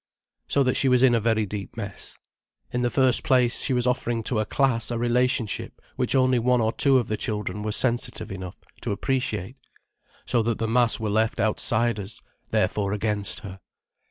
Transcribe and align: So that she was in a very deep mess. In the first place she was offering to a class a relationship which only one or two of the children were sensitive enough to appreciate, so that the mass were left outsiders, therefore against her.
So 0.47 0.63
that 0.63 0.77
she 0.77 0.89
was 0.89 1.03
in 1.03 1.13
a 1.13 1.19
very 1.19 1.45
deep 1.45 1.77
mess. 1.77 2.17
In 2.71 2.81
the 2.81 2.89
first 2.89 3.21
place 3.23 3.59
she 3.61 3.71
was 3.71 3.85
offering 3.85 4.23
to 4.23 4.39
a 4.39 4.47
class 4.47 4.89
a 4.89 4.97
relationship 4.97 5.79
which 5.95 6.15
only 6.15 6.39
one 6.39 6.59
or 6.59 6.73
two 6.73 6.97
of 6.97 7.05
the 7.07 7.17
children 7.17 7.61
were 7.61 7.71
sensitive 7.71 8.31
enough 8.31 8.57
to 8.81 8.89
appreciate, 8.91 9.57
so 10.25 10.41
that 10.41 10.57
the 10.57 10.67
mass 10.67 10.99
were 10.99 11.11
left 11.11 11.39
outsiders, 11.39 12.19
therefore 12.49 12.93
against 12.93 13.41
her. 13.41 13.59